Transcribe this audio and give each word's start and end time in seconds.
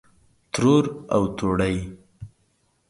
ترور 0.53 0.83
او 1.15 1.21
توړۍ 1.37 1.77